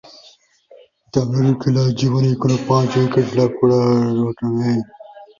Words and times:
তার 1.13 1.27
খেলোয়াড়ী 1.61 1.93
জীবনে 1.99 2.29
কোন 2.41 2.51
পাঁচ-উইকেট 2.67 3.27
লাভের 3.37 3.71
ঘটনা 4.21 4.49
নেই। 4.59 4.79